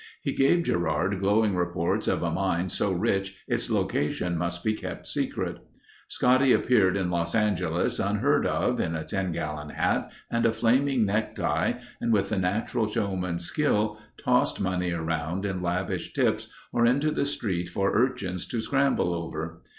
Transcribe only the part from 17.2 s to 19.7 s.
street for urchins to scramble over.